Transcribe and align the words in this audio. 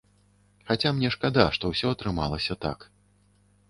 Хаця 0.69 0.93
мне 0.95 1.13
шкада, 1.17 1.47
што 1.59 1.63
ўсё 1.75 1.87
атрымалася 1.95 2.53
так. 2.69 2.93